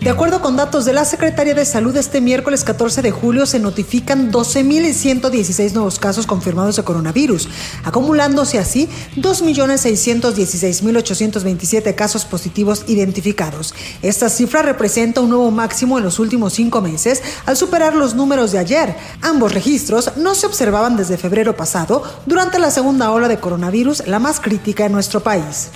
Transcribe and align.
De 0.00 0.08
acuerdo 0.08 0.40
con 0.40 0.56
datos 0.56 0.86
de 0.86 0.94
la 0.94 1.04
Secretaría 1.04 1.52
de 1.52 1.66
Salud, 1.66 1.94
este 1.94 2.22
miércoles 2.22 2.64
14 2.64 3.02
de 3.02 3.10
julio 3.10 3.44
se 3.44 3.58
notifican 3.58 4.32
12.116 4.32 5.72
nuevos 5.72 5.98
casos 5.98 6.26
confirmados 6.26 6.76
de 6.76 6.84
coronavirus, 6.84 7.50
acumulándose 7.84 8.58
así 8.58 8.88
2.616.827 9.16 11.94
casos 11.94 12.24
positivos 12.24 12.84
identificados. 12.86 13.74
Esta 14.00 14.30
cifra 14.30 14.62
representa 14.62 15.20
un 15.20 15.28
nuevo 15.28 15.50
máximo 15.50 15.98
en 15.98 16.04
los 16.04 16.18
últimos 16.18 16.54
cinco 16.54 16.80
meses 16.80 17.22
al 17.44 17.58
superar 17.58 17.94
los 17.94 18.14
números 18.14 18.52
de 18.52 18.58
ayer. 18.58 18.96
Ambos 19.20 19.52
registros 19.52 20.16
no 20.16 20.34
se 20.34 20.46
observaban 20.46 20.96
desde 20.96 21.18
febrero 21.18 21.56
pasado 21.56 22.02
durante 22.24 22.58
la 22.58 22.70
segunda 22.70 23.10
ola 23.10 23.28
de 23.28 23.38
coronavirus, 23.38 24.06
la 24.06 24.18
más 24.18 24.40
crítica 24.40 24.86
en 24.86 24.92
nuestro 24.92 25.20
país. 25.20 25.68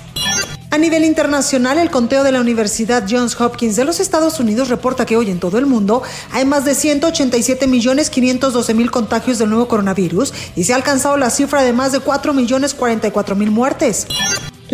A 0.74 0.78
nivel 0.78 1.04
internacional, 1.04 1.78
el 1.78 1.88
conteo 1.88 2.24
de 2.24 2.32
la 2.32 2.40
Universidad 2.40 3.06
Johns 3.08 3.40
Hopkins 3.40 3.76
de 3.76 3.84
los 3.84 4.00
Estados 4.00 4.40
Unidos 4.40 4.70
reporta 4.70 5.06
que 5.06 5.16
hoy 5.16 5.30
en 5.30 5.38
todo 5.38 5.56
el 5.56 5.66
mundo 5.66 6.02
hay 6.32 6.44
más 6.44 6.64
de 6.64 6.74
187 6.74 7.68
millones 7.68 8.10
512 8.10 8.74
mil 8.74 8.90
contagios 8.90 9.38
del 9.38 9.50
nuevo 9.50 9.68
coronavirus 9.68 10.34
y 10.56 10.64
se 10.64 10.72
ha 10.72 10.76
alcanzado 10.76 11.16
la 11.16 11.30
cifra 11.30 11.62
de 11.62 11.72
más 11.72 11.92
de 11.92 12.00
4 12.00 12.34
millones 12.34 12.74
44 12.74 13.36
mil 13.36 13.52
muertes. 13.52 14.08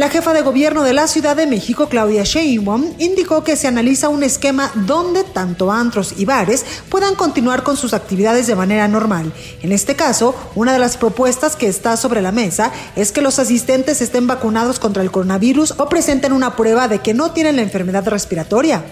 La 0.01 0.09
jefa 0.09 0.33
de 0.33 0.41
gobierno 0.41 0.83
de 0.83 0.95
la 0.95 1.07
Ciudad 1.07 1.37
de 1.37 1.47
México, 1.47 1.91
Claudia 1.91 2.23
Sheinbaum, 2.25 2.95
indicó 2.97 3.45
que 3.45 3.55
se 3.55 3.69
analiza 3.69 4.09
un 4.09 4.23
esquema 4.23 4.73
donde 4.75 5.25
tanto 5.25 5.71
antros 5.71 6.15
y 6.17 6.25
bares 6.25 6.65
puedan 6.89 7.15
continuar 7.15 7.65
con 7.65 7.77
sus 7.77 7.93
actividades 7.93 8.47
de 8.47 8.57
manera 8.57 8.89
normal. 8.89 9.31
En 9.61 9.73
este 9.73 9.97
caso, 9.97 10.35
una 10.55 10.73
de 10.73 10.79
las 10.79 10.97
propuestas 10.97 11.55
que 11.55 11.67
está 11.67 11.99
sobre 11.99 12.23
la 12.23 12.33
mesa 12.33 12.73
es 12.97 13.13
que 13.13 13.21
los 13.21 13.39
asistentes 13.39 14.01
estén 14.01 14.27
vacunados 14.27 14.79
contra 14.79 15.03
el 15.03 15.11
coronavirus 15.11 15.75
o 15.77 15.91
presenten 15.91 16.33
una 16.33 16.57
prueba 16.57 16.89
de 16.89 17.01
que 17.01 17.13
no 17.13 17.33
tienen 17.33 17.57
la 17.57 17.63
enfermedad 17.63 18.09
respiratoria. 18.09 18.83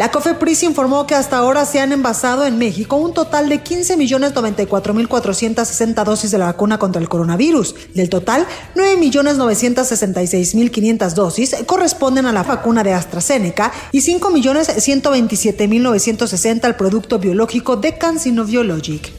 La 0.00 0.10
COFEPRIS 0.10 0.62
informó 0.62 1.06
que 1.06 1.14
hasta 1.14 1.36
ahora 1.36 1.66
se 1.66 1.78
han 1.78 1.92
envasado 1.92 2.46
en 2.46 2.56
México 2.56 2.96
un 2.96 3.12
total 3.12 3.50
de 3.50 3.62
15.094.460 3.62 6.04
dosis 6.04 6.30
de 6.30 6.38
la 6.38 6.46
vacuna 6.46 6.78
contra 6.78 7.02
el 7.02 7.08
coronavirus. 7.10 7.74
Del 7.94 8.08
total, 8.08 8.46
9.966.500 8.76 11.12
dosis 11.12 11.54
corresponden 11.66 12.24
a 12.24 12.32
la 12.32 12.44
vacuna 12.44 12.82
de 12.82 12.94
AstraZeneca 12.94 13.72
y 13.92 13.98
5.127.960 13.98 16.64
al 16.64 16.76
producto 16.76 17.18
biológico 17.18 17.76
de 17.76 17.98
CanSino 17.98 18.46
Biologic. 18.46 19.12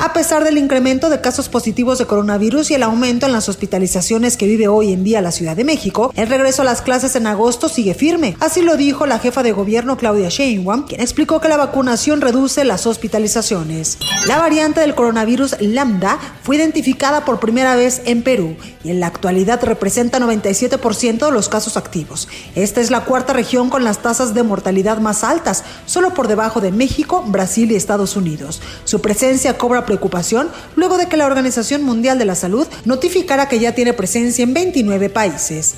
A 0.00 0.12
pesar 0.12 0.44
del 0.44 0.58
incremento 0.58 1.10
de 1.10 1.20
casos 1.20 1.48
positivos 1.48 1.98
de 1.98 2.06
coronavirus 2.06 2.70
y 2.70 2.74
el 2.74 2.84
aumento 2.84 3.26
en 3.26 3.32
las 3.32 3.48
hospitalizaciones 3.48 4.36
que 4.36 4.46
vive 4.46 4.68
hoy 4.68 4.92
en 4.92 5.02
día 5.02 5.20
la 5.20 5.32
Ciudad 5.32 5.56
de 5.56 5.64
México, 5.64 6.12
el 6.14 6.28
regreso 6.28 6.62
a 6.62 6.64
las 6.64 6.82
clases 6.82 7.16
en 7.16 7.26
agosto 7.26 7.68
sigue 7.68 7.94
firme. 7.94 8.36
Así 8.38 8.62
lo 8.62 8.76
dijo 8.76 9.06
la 9.06 9.18
jefa 9.18 9.42
de 9.42 9.50
gobierno 9.50 9.96
Claudia 9.96 10.28
Sheinbaum, 10.28 10.86
quien 10.86 11.00
explicó 11.00 11.40
que 11.40 11.48
la 11.48 11.56
vacunación 11.56 12.20
reduce 12.20 12.64
las 12.64 12.86
hospitalizaciones. 12.86 13.98
La 14.28 14.38
variante 14.38 14.80
del 14.80 14.94
coronavirus 14.94 15.56
lambda 15.60 16.20
fue 16.44 16.56
identificada 16.56 17.24
por 17.24 17.40
primera 17.40 17.74
vez 17.74 18.02
en 18.04 18.22
Perú 18.22 18.56
y 18.84 18.90
en 18.90 19.00
la 19.00 19.08
actualidad 19.08 19.62
representa 19.64 20.20
97% 20.20 21.26
de 21.26 21.32
los 21.32 21.48
casos 21.48 21.76
activos. 21.76 22.28
Esta 22.54 22.80
es 22.80 22.92
la 22.92 23.04
cuarta 23.04 23.32
región 23.32 23.68
con 23.68 23.82
las 23.82 23.98
tasas 23.98 24.32
de 24.32 24.44
mortalidad 24.44 24.98
más 24.98 25.24
altas, 25.24 25.64
solo 25.86 26.14
por 26.14 26.28
debajo 26.28 26.60
de 26.60 26.70
México, 26.70 27.24
Brasil 27.26 27.72
y 27.72 27.74
Estados 27.74 28.14
Unidos. 28.14 28.62
Su 28.84 29.00
presencia 29.00 29.58
cobra 29.58 29.87
preocupación 29.88 30.50
luego 30.76 30.98
de 30.98 31.06
que 31.06 31.16
la 31.16 31.24
Organización 31.24 31.82
Mundial 31.82 32.18
de 32.18 32.26
la 32.26 32.34
Salud 32.34 32.66
notificara 32.84 33.48
que 33.48 33.58
ya 33.58 33.74
tiene 33.74 33.94
presencia 33.94 34.42
en 34.42 34.52
29 34.52 35.08
países. 35.08 35.76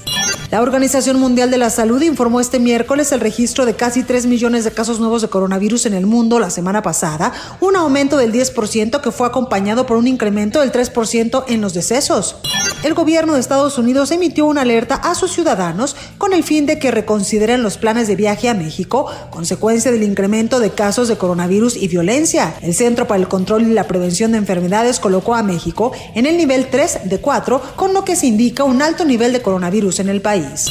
La 0.51 0.63
Organización 0.63 1.21
Mundial 1.21 1.53
de 1.53 1.59
la 1.59 1.71
Salud 1.71 2.03
informó 2.03 2.41
este 2.41 2.59
miércoles 2.59 3.13
el 3.13 3.21
registro 3.21 3.67
de 3.67 3.77
casi 3.77 4.03
3 4.03 4.27
millones 4.27 4.65
de 4.65 4.73
casos 4.73 4.99
nuevos 4.99 5.23
de 5.23 5.29
coronavirus 5.29 5.87
en 5.87 5.95
el 5.95 6.07
mundo 6.07 6.41
la 6.41 6.51
semana 6.51 6.83
pasada, 6.83 7.33
un 7.61 7.77
aumento 7.77 8.17
del 8.17 8.33
10% 8.33 9.01
que 9.01 9.13
fue 9.13 9.29
acompañado 9.29 9.87
por 9.87 9.97
un 9.97 10.09
incremento 10.09 10.59
del 10.59 10.73
3% 10.73 11.45
en 11.47 11.61
los 11.61 11.73
decesos. 11.73 12.35
El 12.83 12.95
gobierno 12.95 13.35
de 13.35 13.41
Estados 13.41 13.79
Unidos 13.79 14.11
emitió 14.11 14.47
una 14.47 14.63
alerta 14.63 14.97
a 14.97 15.15
sus 15.15 15.31
ciudadanos 15.31 15.95
con 16.19 16.33
el 16.33 16.43
fin 16.43 16.67
de 16.67 16.81
que 16.81 16.91
reconsideren 16.91 17.63
los 17.63 17.77
planes 17.77 18.09
de 18.09 18.17
viaje 18.17 18.49
a 18.49 18.55
México, 18.55 19.07
consecuencia 19.31 19.93
del 19.93 20.03
incremento 20.03 20.59
de 20.59 20.71
casos 20.71 21.07
de 21.07 21.17
coronavirus 21.17 21.77
y 21.77 21.87
violencia. 21.87 22.55
El 22.61 22.75
Centro 22.75 23.07
para 23.07 23.21
el 23.21 23.29
Control 23.29 23.63
y 23.63 23.73
la 23.73 23.87
Prevención 23.87 24.00
de 24.01 24.39
Enfermedades 24.39 24.99
colocó 24.99 25.35
a 25.35 25.43
México 25.43 25.93
en 26.15 26.27
el 26.27 26.37
nivel 26.37 26.69
3 26.71 27.01
de 27.05 27.19
4, 27.19 27.63
con 27.77 27.93
lo 27.93 28.05
que 28.05 28.17
se 28.17 28.27
indica 28.27 28.65
un 28.65 28.83
alto 28.83 29.05
nivel 29.05 29.33
de 29.33 29.43
coronavirus 29.43 30.01
en 30.01 30.09
el 30.09 30.21
país. 30.21 30.67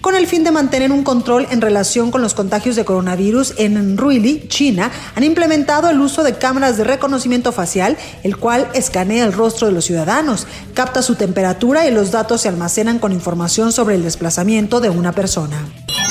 Con 0.00 0.14
el 0.14 0.26
fin 0.26 0.44
de 0.44 0.50
mantener 0.50 0.92
un 0.92 1.04
control 1.04 1.46
en 1.50 1.60
relación 1.60 2.10
con 2.10 2.22
los 2.22 2.32
contagios 2.32 2.74
de 2.74 2.86
coronavirus 2.86 3.54
en 3.58 3.98
Ruili, 3.98 4.46
China, 4.48 4.90
han 5.14 5.24
implementado 5.24 5.90
el 5.90 6.00
uso 6.00 6.22
de 6.22 6.38
cámaras 6.38 6.78
de 6.78 6.84
reconocimiento 6.84 7.52
facial, 7.52 7.98
el 8.22 8.38
cual 8.38 8.68
escanea 8.72 9.26
el 9.26 9.34
rostro 9.34 9.66
de 9.66 9.74
los 9.74 9.84
ciudadanos, 9.84 10.46
capta 10.72 11.02
su 11.02 11.16
temperatura 11.16 11.86
y 11.86 11.90
los 11.90 12.10
datos 12.10 12.40
se 12.40 12.48
almacenan 12.48 12.98
con 12.98 13.12
información 13.12 13.72
sobre 13.72 13.94
el 13.94 14.02
desplazamiento 14.02 14.80
de 14.80 14.88
una 14.88 15.12
persona. 15.12 15.68